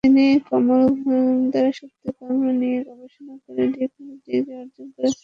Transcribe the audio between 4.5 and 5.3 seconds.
অর্জন করেছেন।